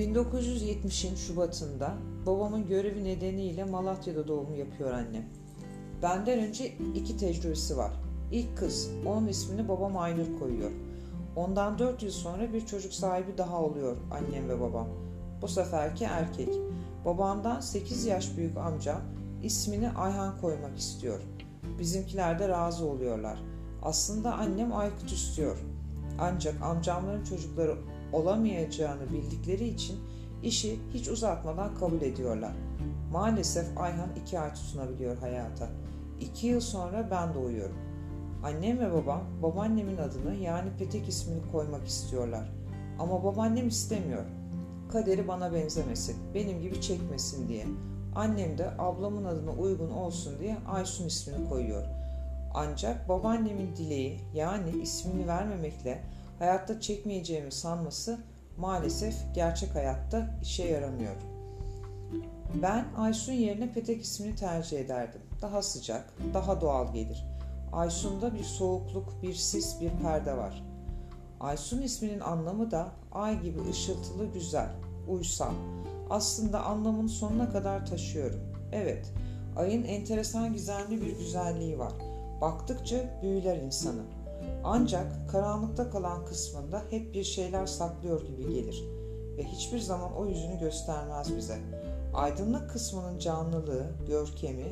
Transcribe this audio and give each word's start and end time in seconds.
1970'in 0.00 1.14
Şubat'ında 1.14 1.94
babamın 2.26 2.66
görevi 2.66 3.04
nedeniyle 3.04 3.64
Malatya'da 3.64 4.28
doğum 4.28 4.54
yapıyor 4.54 4.92
annem. 4.92 5.24
Benden 6.02 6.38
önce 6.38 6.72
iki 6.94 7.16
tecrübesi 7.16 7.76
var. 7.76 7.92
İlk 8.32 8.58
kız, 8.58 8.90
onun 9.06 9.26
ismini 9.26 9.68
babam 9.68 9.96
Aynur 9.96 10.38
koyuyor. 10.38 10.70
Ondan 11.36 11.78
4 11.78 12.02
yıl 12.02 12.10
sonra 12.10 12.52
bir 12.52 12.66
çocuk 12.66 12.92
sahibi 12.92 13.38
daha 13.38 13.62
oluyor 13.62 13.96
annem 14.10 14.48
ve 14.48 14.60
babam. 14.60 14.88
Bu 15.42 15.48
seferki 15.48 16.04
erkek. 16.04 16.48
Babamdan 17.04 17.60
8 17.60 18.06
yaş 18.06 18.36
büyük 18.36 18.56
amcam 18.56 19.00
ismini 19.42 19.90
Ayhan 19.90 20.40
koymak 20.40 20.78
istiyor. 20.78 21.20
Bizimkiler 21.78 22.38
de 22.38 22.48
razı 22.48 22.86
oluyorlar. 22.86 23.42
Aslında 23.82 24.34
annem 24.34 24.72
Aykut 24.76 25.12
istiyor. 25.12 25.58
Ancak 26.20 26.62
amcamların 26.62 27.24
çocukları 27.24 27.76
olamayacağını 28.12 29.12
bildikleri 29.12 29.68
için 29.68 29.98
işi 30.42 30.78
hiç 30.94 31.08
uzatmadan 31.08 31.74
kabul 31.74 32.02
ediyorlar. 32.02 32.52
Maalesef 33.12 33.78
Ayhan 33.78 34.08
iki 34.22 34.38
ay 34.40 34.54
tutunabiliyor 34.54 35.16
hayata. 35.18 35.68
İki 36.20 36.46
yıl 36.46 36.60
sonra 36.60 37.08
ben 37.10 37.34
doğuyorum. 37.34 37.76
Annem 38.44 38.78
ve 38.78 38.92
babam 38.92 39.20
babaannemin 39.42 39.96
adını 39.96 40.34
yani 40.34 40.70
Petek 40.78 41.08
ismini 41.08 41.40
koymak 41.52 41.86
istiyorlar. 41.86 42.52
Ama 42.98 43.24
babaannem 43.24 43.68
istemiyor. 43.68 44.24
Kaderi 44.92 45.28
bana 45.28 45.52
benzemesin, 45.54 46.16
benim 46.34 46.60
gibi 46.60 46.80
çekmesin 46.80 47.48
diye. 47.48 47.66
Annem 48.14 48.58
de 48.58 48.70
ablamın 48.78 49.24
adına 49.24 49.52
uygun 49.52 49.90
olsun 49.90 50.38
diye 50.40 50.56
Aysun 50.68 51.06
ismini 51.06 51.48
koyuyor. 51.48 51.84
Ancak 52.54 53.08
babaannemin 53.08 53.76
dileği 53.76 54.20
yani 54.34 54.70
ismini 54.82 55.28
vermemekle 55.28 56.02
hayatta 56.38 56.80
çekmeyeceğimi 56.80 57.52
sanması 57.52 58.18
maalesef 58.58 59.14
gerçek 59.34 59.74
hayatta 59.74 60.38
işe 60.42 60.64
yaramıyor. 60.64 61.16
Ben 62.62 62.84
Aysun 62.96 63.32
yerine 63.32 63.72
Petek 63.72 64.02
ismini 64.02 64.36
tercih 64.36 64.78
ederdim. 64.78 65.20
Daha 65.42 65.62
sıcak, 65.62 66.14
daha 66.34 66.60
doğal 66.60 66.94
gelir. 66.94 67.26
Aysun'da 67.72 68.34
bir 68.34 68.44
soğukluk, 68.44 69.22
bir 69.22 69.34
sis, 69.34 69.80
bir 69.80 69.90
perde 69.90 70.36
var. 70.36 70.62
Aysun 71.40 71.82
isminin 71.82 72.20
anlamı 72.20 72.70
da 72.70 72.88
ay 73.12 73.42
gibi 73.42 73.58
ışıltılı 73.70 74.26
güzel, 74.32 74.70
uysal. 75.08 75.54
Aslında 76.10 76.64
anlamını 76.64 77.08
sonuna 77.08 77.50
kadar 77.50 77.86
taşıyorum. 77.86 78.40
Evet, 78.72 79.12
ayın 79.56 79.84
enteresan 79.84 80.52
gizemli 80.52 81.00
bir 81.00 81.18
güzelliği 81.18 81.78
var. 81.78 81.92
Baktıkça 82.40 82.96
büyüler 83.22 83.56
insanı. 83.56 84.02
Ancak 84.64 85.30
karanlıkta 85.30 85.90
kalan 85.90 86.24
kısmında 86.24 86.82
hep 86.90 87.14
bir 87.14 87.24
şeyler 87.24 87.66
saklıyor 87.66 88.22
gibi 88.26 88.54
gelir 88.54 88.84
ve 89.36 89.44
hiçbir 89.44 89.78
zaman 89.78 90.16
o 90.16 90.26
yüzünü 90.26 90.58
göstermez 90.58 91.36
bize. 91.36 91.58
Aydınlık 92.14 92.70
kısmının 92.70 93.18
canlılığı, 93.18 93.86
görkemi, 94.06 94.66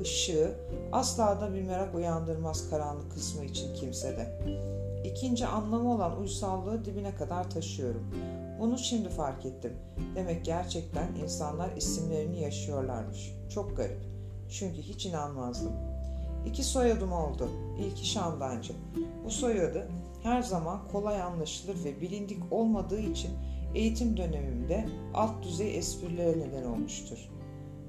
ışığı 0.00 0.54
asla 0.92 1.40
da 1.40 1.54
bir 1.54 1.62
merak 1.62 1.94
uyandırmaz 1.94 2.70
karanlık 2.70 3.12
kısmı 3.12 3.44
için 3.44 3.74
kimsede. 3.74 4.40
İkinci 5.04 5.46
anlamı 5.46 5.94
olan 5.94 6.20
uysallığı 6.20 6.84
dibine 6.84 7.14
kadar 7.14 7.50
taşıyorum. 7.50 8.06
Bunu 8.60 8.78
şimdi 8.78 9.08
fark 9.08 9.46
ettim. 9.46 9.72
Demek 10.14 10.44
gerçekten 10.44 11.14
insanlar 11.22 11.76
isimlerini 11.76 12.40
yaşıyorlarmış. 12.40 13.34
Çok 13.48 13.76
garip. 13.76 14.00
Çünkü 14.48 14.82
hiç 14.82 15.06
inanmazdım. 15.06 15.72
İki 16.46 16.64
soyadım 16.64 17.12
oldu. 17.12 17.50
İlki 17.78 18.08
Şamdancı. 18.08 18.72
Bu 19.24 19.30
soyadı 19.30 19.88
her 20.22 20.42
zaman 20.42 20.88
kolay 20.92 21.22
anlaşılır 21.22 21.84
ve 21.84 22.00
bilindik 22.00 22.52
olmadığı 22.52 23.00
için 23.00 23.30
eğitim 23.74 24.16
dönemimde 24.16 24.88
alt 25.14 25.42
düzey 25.44 25.78
esprilere 25.78 26.38
neden 26.38 26.64
olmuştur. 26.64 27.30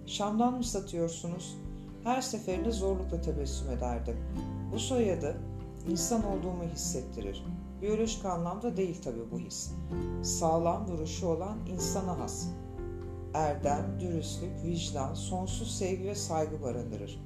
Şam'dan 0.05 0.53
mı 0.53 0.63
satıyorsunuz? 0.63 1.57
Her 2.03 2.21
seferinde 2.21 2.71
zorlukla 2.71 3.21
tebessüm 3.21 3.69
ederdim. 3.69 4.17
Bu 4.73 4.79
soyadı 4.79 5.37
insan 5.89 6.25
olduğumu 6.25 6.63
hissettirir. 6.63 7.45
Biyolojik 7.81 8.25
anlamda 8.25 8.77
değil 8.77 9.01
tabi 9.01 9.31
bu 9.31 9.39
his. 9.39 9.71
Sağlam 10.23 10.87
duruşu 10.87 11.27
olan 11.27 11.57
insana 11.67 12.19
has. 12.19 12.47
Erdem, 13.33 13.99
dürüstlük, 13.99 14.63
vicdan, 14.63 15.13
sonsuz 15.13 15.77
sevgi 15.77 16.05
ve 16.05 16.15
saygı 16.15 16.61
barındırır. 16.61 17.19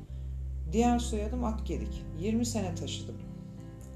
Diğer 0.73 0.99
soyadım 0.99 1.43
Akgedik. 1.43 2.05
20 2.19 2.45
sene 2.45 2.75
taşıdım. 2.75 3.15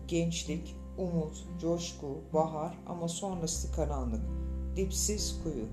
Gençlik, 0.08 0.76
umut, 0.98 1.48
coşku, 1.62 2.18
bahar 2.34 2.78
ama 2.88 3.08
sonrası 3.08 3.72
karanlık. 3.72 4.22
Dipsiz 4.76 5.40
kuyu. 5.44 5.66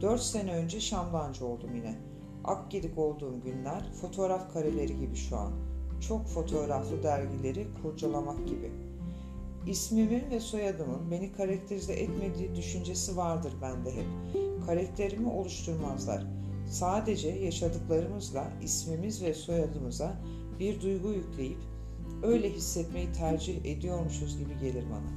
4 0.00 0.20
sene 0.20 0.52
önce 0.52 0.80
Şamdancı 0.80 1.46
oldum 1.46 1.74
yine. 1.74 1.98
Akgedik 2.44 2.98
olduğum 2.98 3.40
günler 3.44 3.92
fotoğraf 3.92 4.52
kareleri 4.52 4.98
gibi 4.98 5.16
şu 5.16 5.36
an. 5.36 5.52
Çok 6.08 6.26
fotoğraflı 6.26 7.02
dergileri 7.02 7.66
kurcalamak 7.82 8.48
gibi. 8.48 8.72
İsmimin 9.66 10.30
ve 10.30 10.40
soyadımın 10.40 11.10
beni 11.10 11.32
karakterize 11.32 11.92
etmediği 11.92 12.54
düşüncesi 12.54 13.16
vardır 13.16 13.52
bende 13.62 13.90
hep. 13.90 14.06
Karakterimi 14.66 15.28
oluşturmazlar. 15.28 16.26
Sadece 16.72 17.28
yaşadıklarımızla 17.28 18.52
ismimiz 18.62 19.22
ve 19.22 19.34
soyadımıza 19.34 20.16
bir 20.58 20.80
duygu 20.80 21.08
yükleyip 21.08 21.58
öyle 22.22 22.50
hissetmeyi 22.50 23.12
tercih 23.12 23.64
ediyormuşuz 23.64 24.38
gibi 24.38 24.58
gelir 24.60 24.84
bana. 24.90 25.12